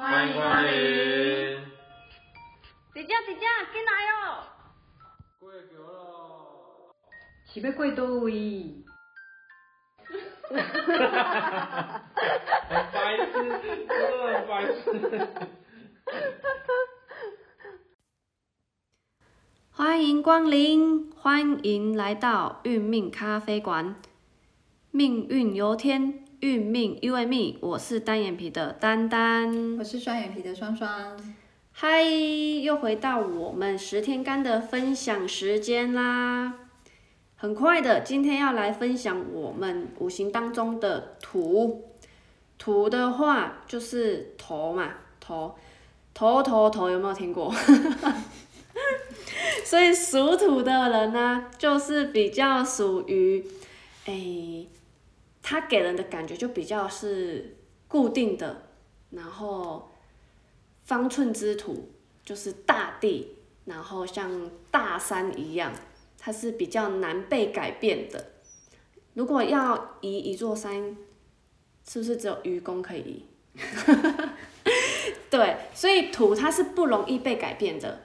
[0.00, 0.70] 欢迎光临。
[2.94, 4.48] 姐姐姐姐，进来哦。
[5.38, 6.96] 过桥咯。
[7.44, 8.82] 是要过倒位？
[10.48, 12.02] 哈哈哈哈哈！
[12.70, 13.92] 很白痴，真的
[14.48, 14.80] 白痴。
[19.70, 24.00] 欢迎光临，欢迎来到运命咖啡馆。
[24.92, 27.58] 命运由天，运命由命。
[27.60, 30.90] 我是单眼皮的丹丹，我是双眼皮的双双。
[31.70, 36.54] 嗨，又回到我们十天干的分享时间啦！
[37.36, 41.84] 很快的，今天要来分享我们五行当中的土。
[42.56, 45.54] 土的话就是头嘛，头，
[46.14, 47.54] 头头头，有没有听过？
[49.64, 53.44] 所以属土的人呢，就是比较属于，
[54.06, 54.66] 哎，
[55.42, 57.56] 他给人的感觉就比较是
[57.88, 58.62] 固定的，
[59.10, 59.90] 然后
[60.84, 61.90] 方寸之土
[62.24, 65.72] 就是大地，然后像大山一样，
[66.18, 68.32] 它是比较难被改变的。
[69.14, 70.96] 如果要移一座山，
[71.86, 73.24] 是不是只有愚公可以移？
[75.28, 78.02] 对，所以土它是不容易被改变的。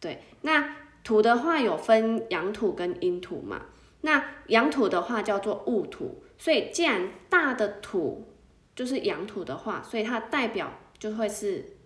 [0.00, 3.66] 对，那土的话有分阳土跟阴土嘛？
[4.02, 8.28] 那阳土的话叫做戊土，所以既然大的土
[8.74, 11.76] 就是阳土的话，所以它代表就会是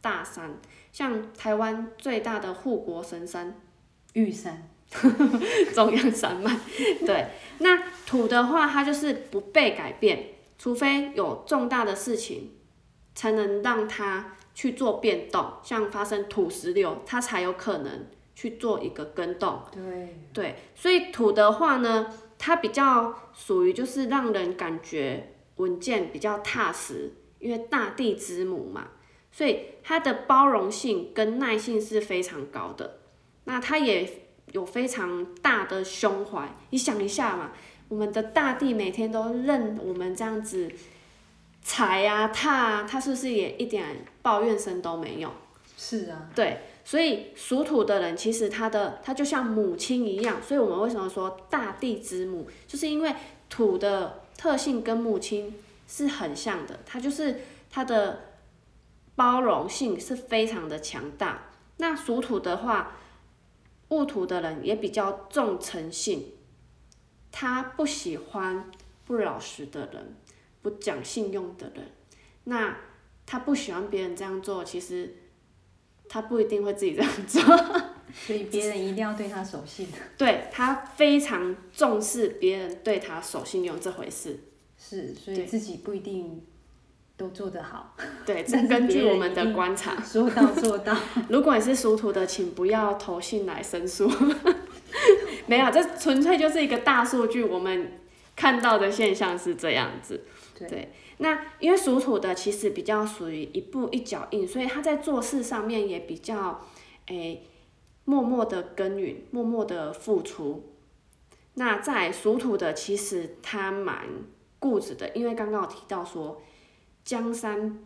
[0.00, 0.58] 大山，
[0.92, 3.60] 像台湾最大的护国神山
[4.14, 4.68] 玉山，
[5.74, 6.56] 中央山脉。
[7.04, 7.26] 对，
[7.58, 12.52] 那土的话它就是不被改变，除非有重大的事情，
[13.14, 14.32] 才能让它。
[14.56, 19.60] 去做变动，像发生土石流，它才有可能去做一个更动。
[19.70, 20.16] 对。
[20.32, 28.88] 对，所以土的话呢，它比较属于就是让人感觉稳健，比较踏实，因为大地之母嘛，
[29.32, 32.98] 所以它的包容性跟耐性是非常高的。
[33.44, 34.22] 那它也
[34.52, 37.52] 有非常大的胸怀，你想一下嘛，
[37.88, 40.70] 我们的大地每天都任我们这样子。
[41.62, 45.28] 踩啊踏啊，它是不是也一点抱怨声都没有？
[45.76, 46.30] 是啊。
[46.32, 53.12] 对，所以属土的人其实他的他就像母亲一样，所以我们为什么说大地之母，就是因为
[53.50, 55.52] 土的特性跟母亲
[55.88, 58.36] 是很像的，它就是它的
[59.16, 61.50] 包容性是非常的强大。
[61.78, 62.96] 那属土的话，
[63.88, 66.34] 戊土的人也比较重诚信，
[67.32, 68.70] 他不喜欢
[69.04, 70.14] 不老实的人。
[70.62, 71.92] 不讲信用的人，
[72.42, 72.76] 那
[73.24, 75.14] 他不喜欢别人这样做，其实
[76.08, 77.42] 他不一定会自己这样做。
[78.26, 79.88] 所以别人一定要对他守信。
[80.16, 84.40] 对他非常重视别人对他守信用这回事。
[84.78, 86.42] 是，所以自己不一定
[87.16, 87.94] 都做得好。
[88.24, 90.96] 对， 这根据我们的观察，说到做到。
[91.28, 94.10] 如果你是属土的，请不要投信来申诉。
[95.46, 97.98] 没有，这纯粹就是一个大数据，我们
[98.34, 100.24] 看到的现象是这样子。
[100.58, 106.66] 对，那因为属土的其实比较属于一步一脚印，所以他在做事上面也比较，
[107.08, 107.42] 诶，
[108.06, 110.72] 默默的耕耘，默默的付出。
[111.54, 114.06] 那在属土的其实他蛮
[114.58, 116.40] 固执的，因为刚刚有提到说，
[117.04, 117.78] 江山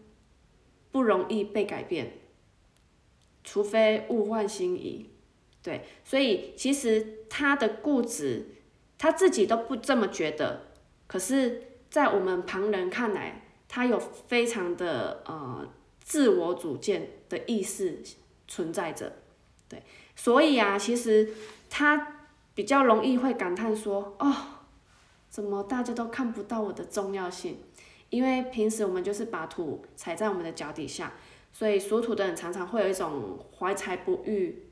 [0.93, 2.19] 不容易被改变，
[3.43, 5.11] 除非物换星移。
[5.61, 8.55] 对，所以其实他的固执，
[8.97, 10.69] 他自己都不这么觉得，
[11.09, 11.67] 可是。
[11.91, 15.69] 在我们旁人看来，他有非常的呃
[16.01, 18.01] 自我主见的意识
[18.47, 19.13] 存在着，
[19.69, 19.83] 对，
[20.15, 21.29] 所以啊，其实
[21.69, 22.19] 他
[22.55, 24.33] 比较容易会感叹说，哦，
[25.29, 27.59] 怎么大家都看不到我的重要性？
[28.09, 31.13] 因为平时我们就是把土踩在我们的脚底下，
[31.53, 34.65] 所以属土的人常常会有一种怀才不遇，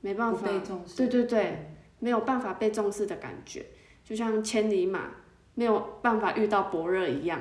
[0.00, 0.48] 没办法，
[0.96, 3.66] 对对对，没有办法被重视的感觉，
[4.04, 5.10] 就像千里马。
[5.58, 7.40] 没有办法遇到伯乐一样。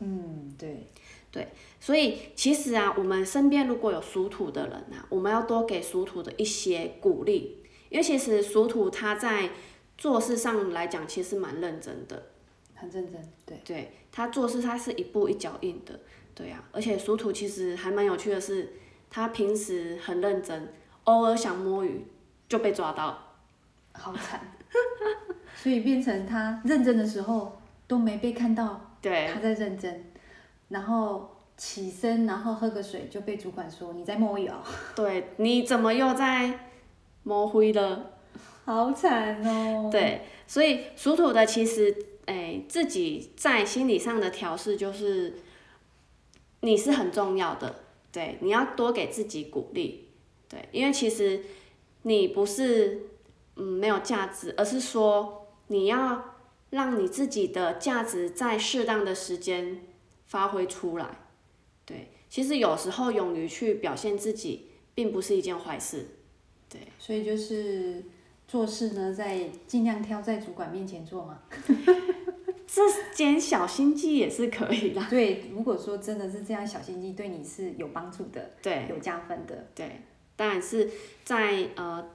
[0.00, 0.88] 嗯，对，
[1.30, 1.46] 对，
[1.78, 9.50] 所以其实啊，我们身边如果有属土的人啊，我们要多给属土的一些鼓励，因为其实属土他在
[9.96, 12.30] 做事上来讲，其实蛮认真的。
[12.74, 13.60] 很认真，对。
[13.64, 16.00] 对他做事，他是一步一脚印的，
[16.34, 16.68] 对啊。
[16.72, 18.72] 而且属土其实还蛮有趣的是，
[19.08, 20.74] 他平时很认真，
[21.04, 22.04] 偶尔想摸鱼
[22.48, 23.31] 就被抓到，
[23.92, 24.40] 好惨。
[25.54, 30.06] 所以变成他认真的时候都没被看到，对，他在认真，
[30.68, 34.56] 然后起身，然后喝个水就被主管说你在摸鱼哦。
[34.96, 36.70] 对，你怎么又在
[37.22, 38.12] 摸灰了？
[38.64, 39.88] 好惨哦。
[39.92, 41.94] 对，所以属土的其实，
[42.26, 45.34] 哎，自己在心理上的调试就是
[46.60, 50.08] 你是很重要的，对，你要多给自己鼓励，
[50.48, 51.42] 对，因为其实
[52.02, 53.02] 你不是
[53.56, 56.36] 嗯没有价值，而是说你要
[56.70, 59.82] 让你自己的价值在适当的时间
[60.26, 61.18] 发挥出来，
[61.84, 66.06] 对，其实有时候勇于去表现自己，并不是一件坏事，
[66.68, 68.04] 对，所以就是
[68.48, 71.40] 做事呢，在尽量挑在主管面前做嘛。
[72.74, 72.80] 这
[73.14, 79.66] 点小心机也是可以啦，对，如果说真的是这样，小心机对你是有帮助的，对有加分的。
[79.74, 80.00] 对，
[80.36, 80.88] 当然是
[81.22, 82.08] 在呃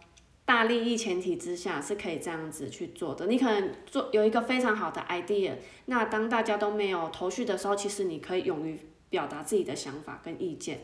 [0.48, 3.28] 大利益前提之下是可以这样子去做的。
[3.28, 5.52] 你可能做有一个非常好的 idea，
[5.88, 8.80] 那当大家都没有头绪的时候，其实你可以勇于
[9.10, 10.80] 表达自己的想法跟意见。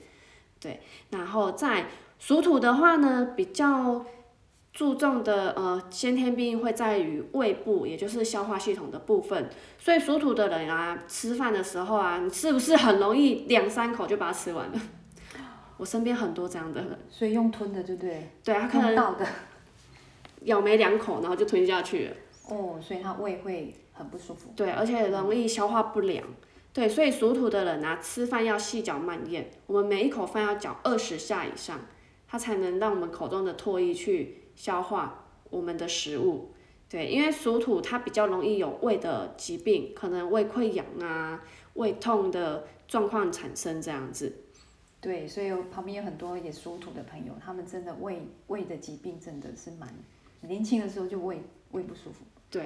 [0.59, 0.81] 对，
[1.11, 1.85] 然后在
[2.19, 4.05] 属土的话呢，比较
[4.73, 9.49] 注重的呃先天病会在于胃部，也就是消化系统的部分。
[9.79, 14.81] 所以属土的人啊，吃饭的时候啊，你是不是很容易两三口就把它吃完了？
[15.77, 18.29] 我身边很多这样的人，所以用吞的，对不对？
[18.43, 19.25] 对他可能到的。
[20.45, 22.15] 咬没两口，然后就吞下去了。
[22.49, 24.51] 哦，所以他胃会很不舒服。
[24.55, 26.23] 对，而且容易消化不良。
[26.73, 31.79] 对，所以属土的人啊，吃饭要细嚼慢咽，我们每一口饭要嚼二十下以上，
[32.27, 36.51] 它才能让我们口中的唾液去消化我们的食物。
[36.89, 41.43] 对，因为属土它比较容易有胃的疾病，可能胃溃疡啊、
[41.75, 44.35] 胃痛的状况产生这样子。
[44.99, 49.87] 对，所以我旁边有很多也属土的朋友，他们真的胃胃的疾病真的是蛮
[50.47, 51.41] 年轻的时候就胃
[51.71, 52.25] 胃不舒服。
[52.49, 52.61] 对，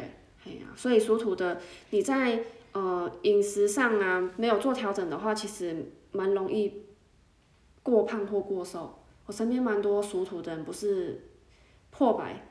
[0.46, 1.60] 哎呀、所以属土的
[1.92, 2.44] 你在
[2.74, 6.84] 呃饮食上啊没有做调整的话，其实蛮容易
[7.84, 9.00] 过胖或过瘦。
[9.26, 11.30] 我身边蛮多属土的人不是
[11.90, 12.48] 破百，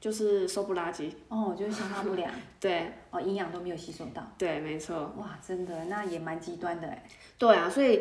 [0.00, 1.14] 就是瘦不拉几。
[1.28, 2.30] 哦，就是消化不良，
[2.60, 4.26] 对哦，营养都没有吸收到。
[4.38, 5.12] 对，没错。
[5.18, 7.06] 哇，真的，那也蛮极端的哎。
[7.38, 8.00] 对啊，所以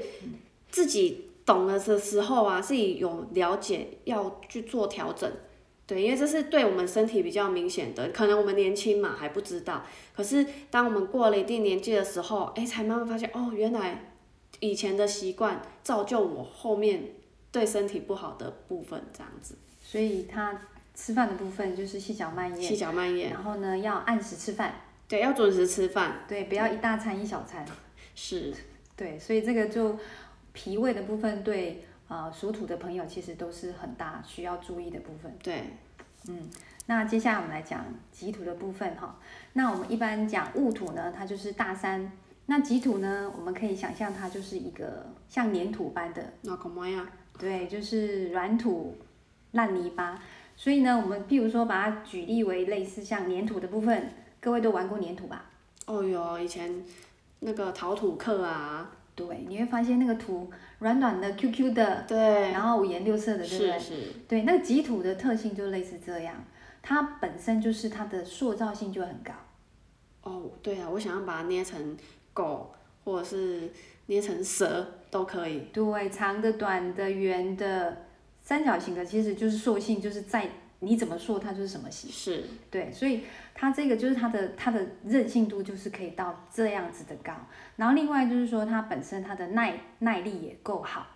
[0.69, 5.31] 自己懂了的时候啊，自己有了解要去做调整。
[5.93, 9.85] 对，因为这是对我们身体比较明显的，可能我们年轻嘛还不知道，
[10.15, 14.05] 可是当我们过了一定年纪的时候，哎，才慢慢发现哦，原来
[14.59, 17.03] 以前的习惯造就我后面
[17.51, 19.55] 对身体不好的部分，这样子。
[19.79, 20.59] 所以他
[20.95, 27.63] 吃饭的部分就是细嚼慢咽，细嚼慢咽，然后呢要按时吃饭，对，要准时吃饭，对，不要一大餐一小餐。
[28.15, 28.51] 是，
[28.95, 29.95] 对，所以这个就
[30.53, 35.35] 脾胃的部分对呃属土的朋友其实都是很大需要注意的部分。
[35.41, 35.63] 对，
[36.27, 36.47] 嗯
[36.85, 39.17] 那接下来我们来讲己土的部分哈。
[39.53, 42.11] 那我们一般讲戊土呢，它就是大山。
[42.45, 47.09] 那己土呢，我们可以想象它就是一个像粘土般的，那干嘛呀？
[47.39, 48.95] 对，就是软土、
[49.53, 50.21] 烂泥巴。
[50.55, 54.09] 所以呢，我们譬如说把它举例为类似像粘土的部分，
[54.39, 55.45] 各位都玩过粘土吧？
[55.87, 56.83] 哦哟，以前
[57.39, 60.49] 那个陶土课啊，对，你会发现那个土
[60.79, 63.79] 软软的、Q Q 的，对，然后五颜六色的，对不对？
[63.79, 63.95] 是是，
[64.27, 66.43] 对，那个己土的特性就类似这样，
[66.81, 69.31] 它本身就是它的塑造性就很高。
[70.23, 71.95] 哦，对啊，我想要把它捏成
[72.33, 72.73] 狗，
[73.03, 73.69] 或者是
[74.07, 75.67] 捏成蛇都可以。
[75.71, 78.05] 对，长的、短的、圆的、
[78.41, 80.49] 三角形的，其实就是塑性，就是在
[80.83, 82.11] 你怎么说，它就是什么形。
[82.11, 87.33] 是，对，所以它这个就是它的它的韧性度就是可以到这样子的高。
[87.75, 91.07] 然后另外就是说它本身它的耐耐力也够好，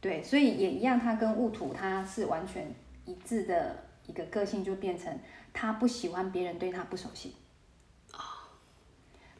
[0.00, 5.18] 对，所以也一样，它跟戊土它是完全一致的一个个性，就变成
[5.52, 7.32] 他不喜欢别人对他不守信。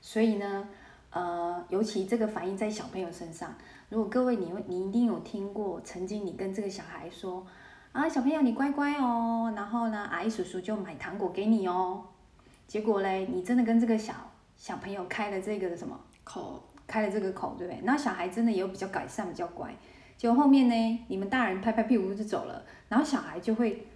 [0.01, 0.69] 所以呢，
[1.11, 3.55] 呃，尤其这个反映在小朋友身上。
[3.89, 7.47] 如果各位你会你一定有听过，曾经你跟这个小孩说，
[7.93, 12.03] 啊，小朋友你乖乖哦，然后呢，阿姨叔叔就买糖果给你哦。
[12.67, 14.15] 结果嘞，你真的跟这个小
[14.57, 17.81] 小朋友开了这个什么，口开了这个口，对不对？
[17.85, 19.71] 那小孩真的也有比较改善，比较乖。
[20.17, 23.87] 结果后面呢，你们大人拍拍屁股就走了，然后小孩就会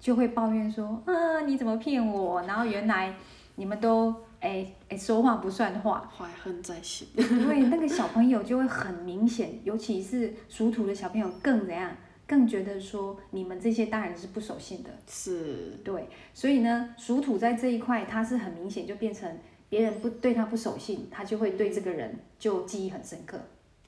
[0.00, 2.42] 就会抱怨说，啊，你怎么骗我？
[2.42, 3.14] 然后原来
[3.54, 7.06] 你们都哎哎说话不算话，怀恨在心。
[7.14, 11.92] 对，那个小朋友就会很明显，尤其是属土的小朋友更怎样，
[12.26, 14.90] 更觉得说你们这些大人是不守信的。
[15.06, 19.38] 是，对，所以呢，属土在这一块，他是很明显就变成
[19.68, 23.38] 别人不对他不守信，他就会对这个人就记忆很深刻。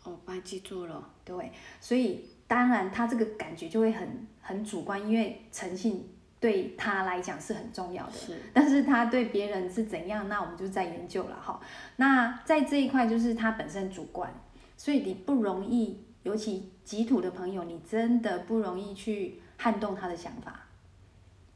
[0.05, 1.11] 哦，白记住了。
[1.25, 1.51] 对，
[1.81, 8.13] 所以当然他这个感觉就会很很主观，因为诚信对他来讲是很重要的。
[8.13, 11.61] 是，但是他对别人是怎样，那我们就在研究了哈。
[11.97, 14.33] 那在这一块就是他本身主观，
[14.77, 20.61] 所以你不容易，尤其己土的朋友，你真的不容易去撼动他的想法，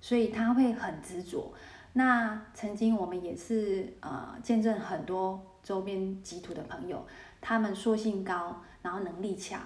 [0.00, 1.52] 所以他会很执着。
[1.92, 7.06] 那曾经我们也是呃见证很多周边极土的朋友，
[7.40, 9.60] 他们硕性高，然后能力强，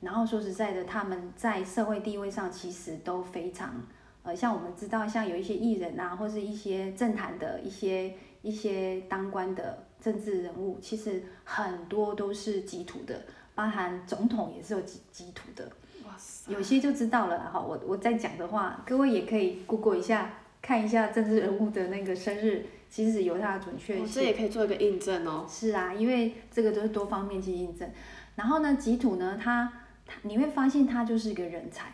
[0.00, 3.74] 然后说实在的，他们在社会地位上其实都非常
[4.22, 13.22] 呃，像我们知道，像有一些艺人啊，或是一些政坛的一些一些当官的政治人物，其实很多都是极土的，
[13.58, 15.68] 包含总统也是有基基土的。
[16.06, 17.58] 哇塞，有些就知道了啦哈。
[17.58, 20.30] 我我在讲的话，各位也可以 Google 一下，
[20.62, 24.22] 看一下政治人物的那个生日，其实有它的准确哦这。
[24.22, 25.44] 也可以做一个印证哦。
[25.48, 27.90] 是啊，因为这个都是多方面去印证。
[28.36, 29.72] 然后呢，吉土呢，他
[30.06, 31.92] 他你会发现他就是一个人才。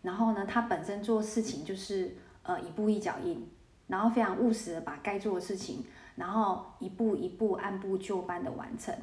[0.00, 3.46] 然后呢，他本身做事情就是呃一步一脚印，
[3.88, 5.84] 然后非常务实的把该做的事情，
[6.16, 8.94] 然后一步一步按部就班的完成。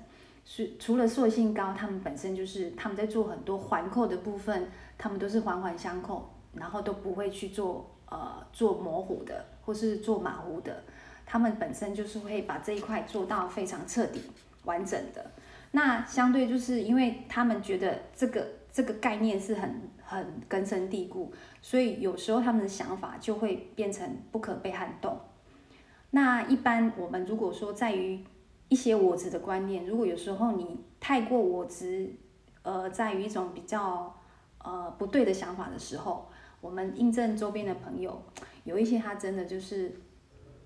[0.43, 10.83] 是除了塑性高，他们本身就是他们在做很多环扣的部分，他们都是环环相扣，然后都不会去做呃做模糊的或是做马虎的，
[11.25, 14.21] 他们本身就是会把这一块做到非常彻底
[14.65, 15.31] 完整的。
[15.71, 21.31] 那相对就是因为他们觉得这个这个概念是很很根深蒂固，
[21.61, 25.17] 所以有时候他们的想法就会变成不可被撼动。
[26.09, 28.21] 那一般我们如果说在于
[28.71, 32.09] 一些我执的观念，如果有时候你太过我执，
[32.63, 34.15] 呃，在于一种比较
[34.59, 36.29] 呃不对的想法的时候，
[36.61, 38.23] 我们印证周边的朋友，
[38.63, 39.93] 有一些他真的就是，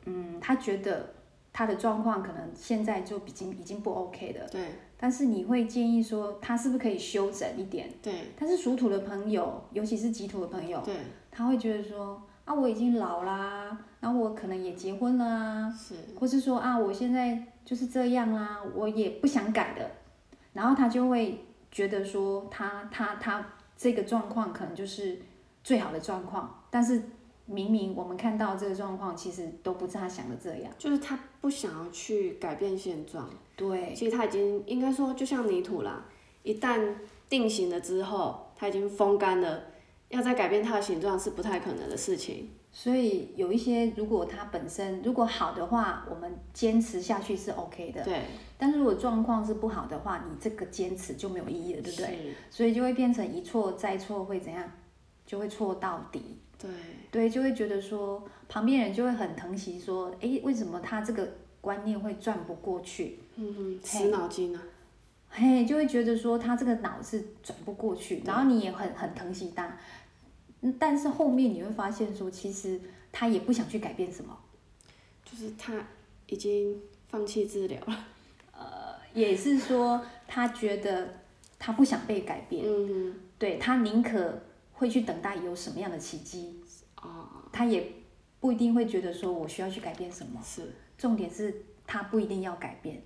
[0.05, 1.15] 嗯，他觉得
[1.51, 4.67] 他的状况可能现在就已经已经不 OK 的，对。
[4.97, 7.89] 但是你会建议说他是不是可以修整一点？
[8.03, 8.13] 对。
[8.39, 10.95] 但是属土的朋友，尤其是己土的朋友，对，
[11.31, 15.95] 他会觉得说啊，我已经老啦，然后我可能也结婚了啊，是。
[16.19, 19.91] 或是说啊，我现在就是这样啦，我也不想改的，
[20.53, 23.45] 然后他就会觉得说他他他
[23.75, 25.17] 这个状况可能就是
[25.63, 27.01] 最好的状况，但是
[27.47, 30.71] 明明我们看到这个状况，其实都不是他想的这样。
[30.77, 33.29] 就是他不想要去改变现状。
[33.55, 36.05] 对，其实他已经应该说，就像泥土啦，
[36.43, 36.93] 一旦
[37.27, 39.63] 定型了之后，它已经风干了，
[40.09, 42.49] 要再改变它的形状是不太可能的事情。
[42.77, 48.03] 所以有一些如果他本身如果好的话，我们坚持下去是 OK 的。
[48.03, 48.23] 对，
[48.57, 52.05] 但是如果状况是不好的话，你这个坚持就没有意义了，对不对？
[52.07, 52.33] 是？
[52.51, 54.69] 所以就会变成一错再错，会怎样？
[55.25, 56.37] 就会错到底。
[56.59, 56.69] 对，
[57.09, 61.25] 对，就会觉得说旁边人就会很疼惜，说，诶，为什么他这个
[61.61, 63.19] 观念会转不过去？
[63.37, 64.61] 嗯哼，死脑筋啊。
[65.29, 69.77] 嘿，就会觉得说他这个脑是转不过去，然后你也很很疼惜他，嗯
[70.73, 72.79] 但是后面你会发现说，其实
[73.11, 74.37] 他也不想去改变什么，
[75.23, 75.85] 就是他
[76.27, 78.05] 已经放弃治疗了。
[78.53, 81.21] 呃也是说他觉得
[81.57, 84.41] 他不想被改变，嗯对他宁可
[84.73, 86.59] 会去等待有什么样的奇迹，
[86.95, 87.91] 哼，哦，他也
[88.39, 93.01] 不一定会觉得说我需要去改变什么，是，重点是他不一定要改变。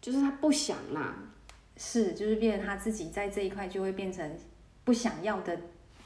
[0.00, 1.16] 就是他不想啦。
[1.80, 4.36] 是，就是变成他自己在这一块就会变成
[4.82, 5.56] 不想要的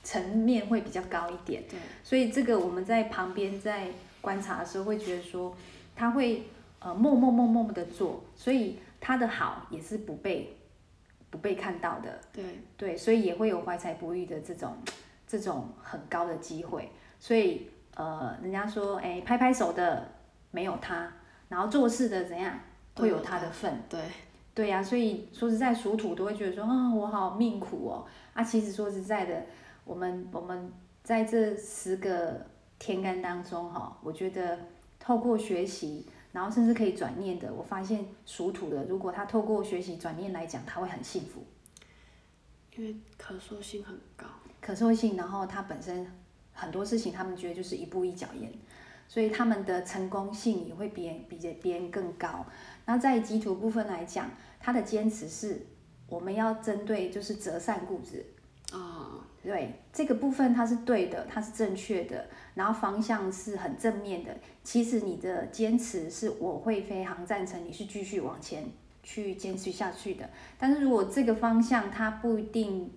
[0.02, 3.88] 层面会比较高一点，对，所以这个我们在旁边在
[4.21, 5.56] 观察的时候会觉得说，
[5.94, 6.44] 他会
[6.80, 10.56] 呃默默默默的做，所以他的好也是不被
[11.30, 12.44] 不被看到的，对，
[12.76, 14.76] 对，所以也会有怀才不遇的这种
[15.26, 16.90] 这种很高的机会，
[17.21, 20.09] 所以呃人家说哎拍拍手的
[20.50, 21.12] 没有他，
[21.49, 22.59] 然后做事的怎样
[22.97, 23.82] 会有他的份。
[23.88, 24.00] 对，
[24.54, 24.68] 对。
[24.68, 28.04] 呀、所以说实在属土都会觉得说啊，我好命苦哦。
[28.35, 29.44] 啊，其实说实在的，
[29.84, 30.72] 我们我们
[31.02, 32.46] 在这十个
[32.78, 34.58] 天干当中哈、我觉得
[34.98, 41.44] 透过学习，然后甚至可以转念的，我发现属土的，如果他透过学习转念来讲，他会很幸福，
[42.76, 44.26] 因为可塑性很高。
[44.60, 46.06] 可塑性，然后他本身
[46.52, 48.48] 很多事情他们觉得就是一步一脚印，
[49.08, 52.46] 所以他们的成功性也会比人比别人更高。
[52.86, 55.66] 那在基础部分来讲，他的坚持是
[56.08, 58.24] 我们要针对就是择善固执，
[58.73, 64.35] 哦，对这个部分它是对的，它是正确的，然后方向是很正面的。
[64.64, 68.64] 其实你的坚持是我会非常赞成你是继续往前
[69.02, 70.29] 去坚持下去的。
[70.59, 72.91] 但是如果这个方向它不一定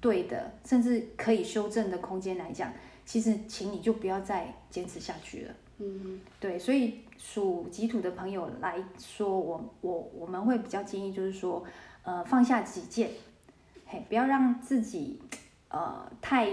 [0.00, 2.72] 对的，甚至可以修正的空间来讲，
[3.06, 5.54] 其实请你就不要再坚持下去了。
[5.78, 11.64] 嗯对，所以属己土的朋友来说，我我我们会比较建议就是说，
[12.04, 13.10] 呃，放下己见，
[13.94, 15.20] 嘿，不要让自己
[15.68, 16.50] 呃太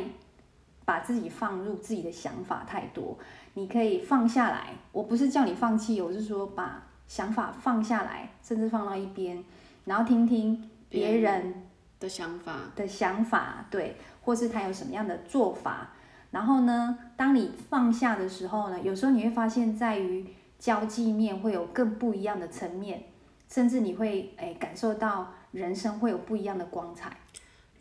[0.86, 3.17] 把自己放入自己的想法太多，
[3.55, 4.75] 你可以放下来。
[4.91, 9.43] 我不是叫你放弃，我是说把想法放下来，甚至放到一边，
[9.86, 11.67] 然后听听别别人
[12.00, 15.89] 的想法，的想法，对，或是他有什么样的做法，
[16.29, 20.27] 然后呢，当你放下的时候呢，有时候你会发现，在于
[20.60, 23.01] 交际面会有更不一样的层面，
[23.50, 27.17] 甚至你会诶感受到人生会有不一样的光彩。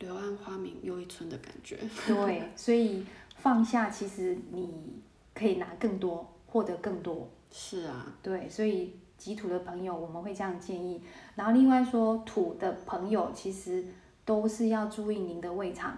[0.00, 1.78] 柳暗花明又一村的感觉。
[2.08, 5.00] 对，所以放下，其实你
[5.32, 7.30] 可以拿更多，获得更多。
[7.52, 11.02] 是啊，对，所以己土的朋友，我们会这样建议。
[11.34, 13.84] 然后另外说，土的朋友其实
[14.24, 15.96] 都是要注意您的胃肠，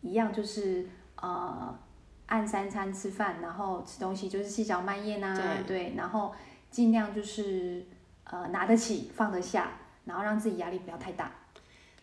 [0.00, 1.78] 一样就是呃
[2.26, 6.32] 按三餐吃饭，然后吃东西就是细嚼慢咽啊，对，然后
[6.70, 7.84] 尽量就是
[8.24, 9.72] 呃拿得起放得下，
[10.04, 11.32] 然后让自己压力不要太大。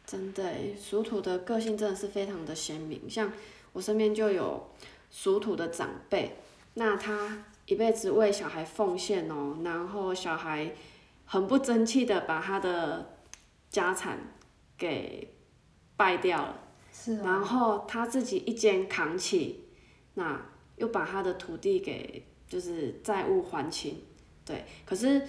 [0.09, 3.07] 真的，属土的个性真的是非常的鲜明。
[3.07, 3.31] 像
[3.73, 4.71] 我身边就有
[5.11, 6.35] 属土的长辈，
[6.73, 10.73] 那他一辈子为小孩奉献哦，然后小孩
[11.25, 13.19] 很不争气的把他的
[13.69, 14.17] 家产
[14.75, 15.35] 给
[15.95, 16.59] 败掉了，
[16.91, 19.65] 是然后他自己一肩扛起，
[20.15, 20.43] 那
[20.77, 24.01] 又把他的土地给就是债务还清，
[24.43, 25.21] 对，可是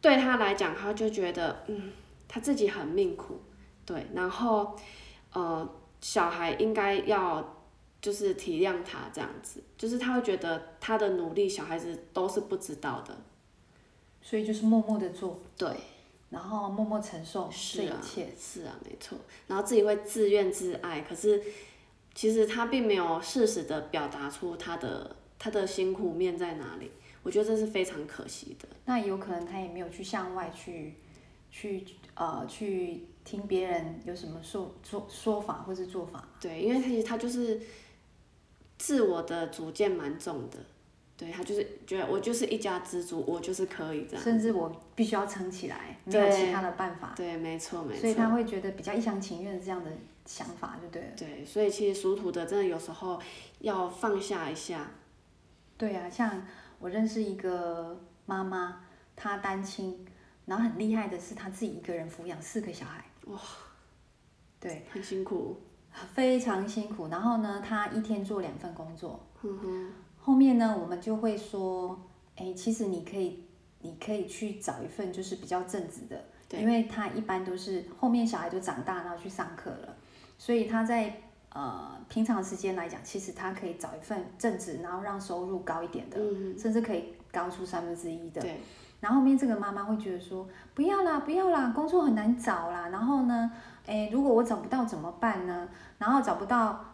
[0.00, 1.92] 对他来讲，他就觉得嗯，
[2.26, 3.40] 他自己很命苦。
[3.90, 4.76] 对，然后，
[5.32, 5.68] 呃，
[6.00, 7.56] 小孩应该要
[8.00, 13.16] 就是体谅他这样子，就是他会觉得他的努力，小孩子都是不知道的，
[14.22, 15.68] 所以就是默默的做，对，
[16.28, 19.18] 然后默默承受这一切，是啊，没错，
[19.48, 21.42] 然后自己会自怨自艾，可是
[22.14, 26.92] 其实他并没有适时的表达出他的他的辛苦面在哪里，
[27.24, 28.68] 我觉得这是非常可惜的。
[28.84, 30.94] 那有可能他也没有去向外去
[31.50, 33.06] 去呃去。
[33.22, 37.60] 听别人有什么说说说法或是做法，对，因为他其实他就是
[38.78, 40.56] 自我的主见蛮重的，
[41.18, 49.92] 对他就是觉得我就是一家之主，我就是可以这样，甚至我必须要撑起来，没有其他的办法，对，没错没错，所以他会觉得比较一厢情愿这样的
[50.24, 53.20] 想法就对了，对，所以其实属土的真的有时候
[53.60, 54.90] 要放下一下，
[55.76, 56.42] 对啊，像
[56.78, 58.80] 我认识一个妈妈，
[59.14, 60.04] 她单亲，
[60.50, 63.04] 然后很厉害的是他自己一个人抚养四个小孩。
[63.26, 63.38] 哇，
[64.58, 65.56] 对，很辛苦，
[66.12, 67.06] 非常辛苦。
[67.06, 69.24] 然后呢，他一天做两份工作。
[69.42, 69.92] 嗯哼。
[70.18, 71.96] 后面呢，我们就会说，
[72.34, 73.44] 哎，其实你可以，
[73.82, 76.20] 你可以去找一份就是比较正直的，
[76.58, 79.96] 因为他一般都是后面小孩都长大，然后去上课了，
[80.36, 86.18] 所以他在呃平常时间来讲，其实他可以找一份正职，然后让收入高一点的，
[86.58, 88.40] 甚至可以高出三分之一的。
[88.40, 88.60] 对。
[89.00, 92.88] 然后后面这个妈妈会觉得说，不要啦，不要啦，工作很难找啦。
[92.88, 93.50] 然后呢，
[93.86, 95.66] 诶，如果我找不到怎么办呢？
[95.98, 96.84] 然后找不到，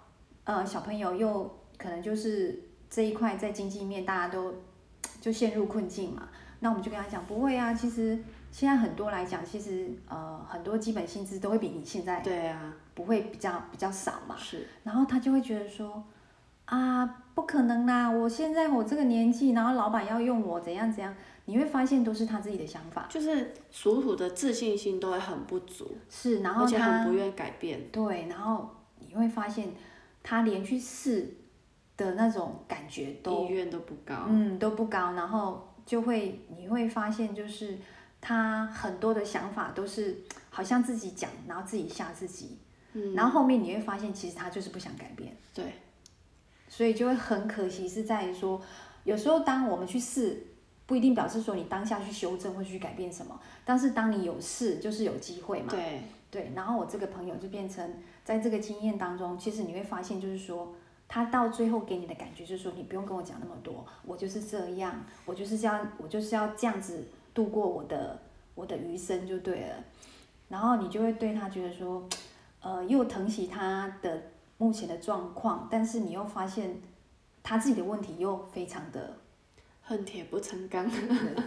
[0.44, 4.54] 呃，小朋友又可能就是这一块在经济面大家都
[5.20, 6.28] 就陷入困境嘛。
[6.60, 8.16] 那我们就跟他讲，不会啊，其实
[8.52, 14.36] 现在很多来讲，其实呃很多基本薪资都会比你现在对啊，不会比较比较少嘛。
[14.38, 14.66] 是。
[14.84, 16.04] 然后他就会觉得说，
[16.66, 21.12] 啊，不可能啦，我现在我这个年纪，然后老板要用我怎样怎样。
[21.48, 27.88] 你会发现都是他自己的想法，就是属土的自信心都会很不足，是，然后而且很不愿改变。
[27.92, 29.68] 对，然后你会发现
[30.24, 31.36] 他连去试
[31.96, 37.78] 的那种感觉都意愿都不高，嗯，都不高，然后就会你会发现就是
[38.20, 42.58] 他很多的想法都是好像自己讲，然后自己吓自己，
[42.94, 45.74] 嗯，然后后面你会发现其实他就是不想改变，对，
[46.68, 48.60] 所以就会很可惜是在于说
[49.04, 50.44] 有时候当我们去试。
[50.86, 55.68] 不一定表示说你当下去修正或去改变什么，但是当你有事，就是有机会嘛。
[55.68, 57.94] 对对，然后我这个朋友就变成
[58.24, 60.74] 在这个经验当中，其实你会发现，就是说
[61.08, 68.20] 他到最后给你的感觉就是说，你不用跟我讲那么多，我就是这样，我就是这样，我就是要这样子度过我的
[68.54, 69.76] 我的余生就对了。
[70.48, 72.08] 然后你就会对他觉得说，
[72.60, 74.22] 呃，又疼惜他的
[74.58, 76.80] 目前的状况，但是你又发现
[77.42, 79.16] 他自己的问题又非常的。
[79.86, 80.84] 恨铁不成钢。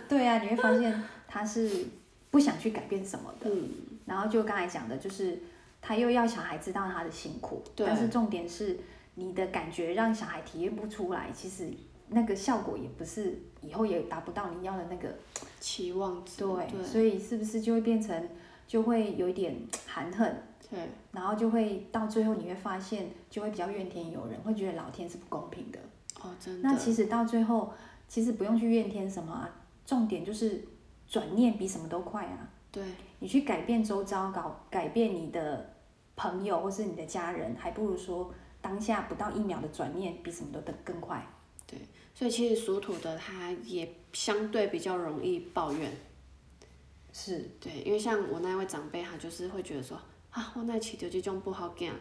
[0.08, 1.86] 对啊，你会发现他是
[2.32, 3.50] 不想去改变什么的。
[3.50, 3.70] 嗯。
[4.06, 5.38] 然后就刚才讲的，就是
[5.82, 8.80] 他又要小孩知道他的辛苦，但是重点是
[9.16, 11.70] 你的感觉让小孩体验不出来，其实
[12.08, 15.14] 那个效果也不是以后也达不到你要的那个
[15.60, 16.38] 期望值。
[16.38, 16.84] 对。
[16.84, 18.28] 所以是不是就会变成
[18.66, 20.42] 就会有一点含恨？
[20.72, 20.80] 对。
[21.12, 25.80] 然后就会到最后你会发现就会比较怨天尤人，会觉得老天是不公平的。
[26.22, 26.68] 哦，真的。
[26.68, 27.74] 那其实到最后。
[28.10, 29.48] 其实不用去怨天什么啊，
[29.86, 30.68] 重点就是
[31.08, 32.50] 转念比什么都快啊。
[32.72, 32.84] 对，
[33.20, 35.76] 你去改变周遭，搞改变你的
[36.16, 41.24] 朋友或是你的家人，还不如说当下不到一秒的转念，比什么都更更快。
[41.68, 41.80] 对，
[42.16, 45.92] 所以其实属土的他也相对比较容易抱怨。
[47.14, 47.48] 是。
[47.62, 49.96] 对，因为像我那位长辈，他就是会觉得说
[50.32, 51.94] 啊，我那起就这种不好干。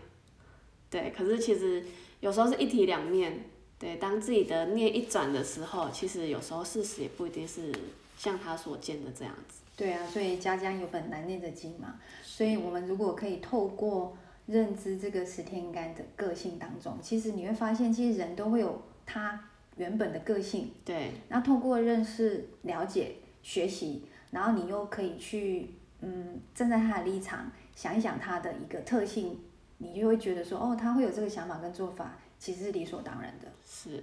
[0.88, 1.84] 对，可是其实
[2.20, 3.44] 有时候是一体两面。
[3.78, 7.72] 对，当自己的念一转的时候，其实有时候事实也不一定是
[8.16, 9.60] 像他所见的这样子。
[9.76, 11.94] 对啊，所以家家有本难念的经嘛。
[12.24, 20.72] 所以我们如果可以透过认知这个十天干的个性当中，其实你会发现，其实人都会有他原本的个性。
[20.84, 21.12] 对。
[21.28, 23.14] 然后透过认识、了解、
[23.44, 29.38] 学习，然后你又可以去嗯站在他的立场想一想他的一个特性，
[29.76, 32.18] 你就会觉得说，哦，他会有这个想法跟做法。
[32.38, 34.02] 其实是理所当然的，是，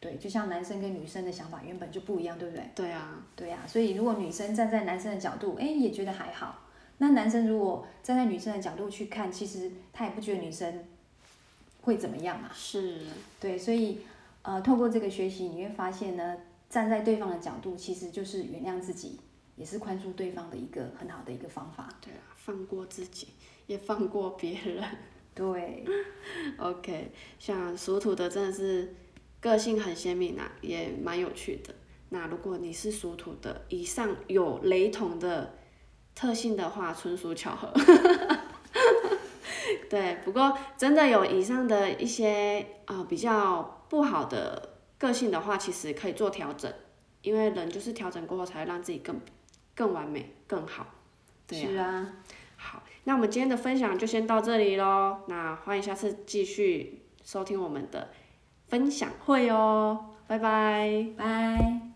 [0.00, 2.70] 对，就像男生跟女生的想法原本就不一样，对不对？
[2.74, 6.66] 对啊，对啊，所以如果女生站在男生的角度，哎，也觉得还好。
[6.98, 10.84] 那男生如果站在女生的角度去看，其实他也不觉得女生
[11.82, 12.50] 会怎么样嘛。
[12.52, 13.06] 是，
[13.38, 14.00] 对，所以
[14.42, 16.36] 呃，透过这个学习，你会发现呢，
[16.68, 19.18] 站在对方的角度，其实就是原谅自己，
[19.56, 21.88] 也是宽恕对方的一个很好的一个方法。
[22.00, 23.28] 对啊，放过自己，
[23.66, 24.84] 也放过别人。
[25.34, 25.84] 对，
[26.58, 28.94] OK，像属土的真的是
[29.40, 31.74] 个性很鲜明啊，也蛮有趣的。
[32.10, 35.54] 那如果你是属土的，以上有雷同的
[36.14, 37.72] 特性的话，纯属巧合。
[39.88, 46.72] 对，不过真的有以上的一些啊比较不好的个性的话，其实可以做调整，
[47.22, 49.18] 因为人就是调整过后才会让自己更
[49.74, 50.86] 更完美、更好。
[51.50, 52.16] 是啊。
[52.56, 55.18] 好，那我们今天的分享就先到这里喽。
[55.28, 58.10] 那欢迎下次继续收听我们的
[58.68, 61.89] 分享会哦，拜拜，拜。